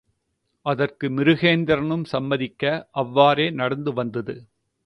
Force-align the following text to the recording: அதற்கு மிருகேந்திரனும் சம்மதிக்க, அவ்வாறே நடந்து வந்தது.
அதற்கு 0.65 1.09
மிருகேந்திரனும் 1.09 2.05
சம்மதிக்க, 2.05 2.63
அவ்வாறே 2.91 3.49
நடந்து 3.51 3.93
வந்தது. 3.93 4.35